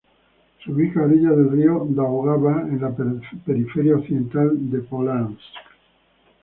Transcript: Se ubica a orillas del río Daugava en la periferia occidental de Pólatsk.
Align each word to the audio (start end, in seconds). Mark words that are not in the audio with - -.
Se 0.63 0.71
ubica 0.71 1.01
a 1.01 1.03
orillas 1.03 1.37
del 1.37 1.51
río 1.51 1.85
Daugava 1.91 2.61
en 2.63 2.81
la 2.81 2.89
periferia 3.45 3.97
occidental 3.97 4.49
de 4.71 4.79
Pólatsk. 4.79 5.39